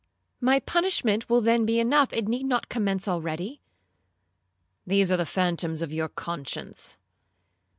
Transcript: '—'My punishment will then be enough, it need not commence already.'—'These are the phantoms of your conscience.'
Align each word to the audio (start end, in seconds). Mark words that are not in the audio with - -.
'—'My 0.39 0.59
punishment 0.61 1.29
will 1.29 1.41
then 1.41 1.63
be 1.63 1.77
enough, 1.79 2.11
it 2.11 2.27
need 2.27 2.47
not 2.47 2.69
commence 2.69 3.07
already.'—'These 3.07 5.11
are 5.11 5.17
the 5.17 5.27
phantoms 5.27 5.83
of 5.83 5.93
your 5.93 6.09
conscience.' 6.09 6.97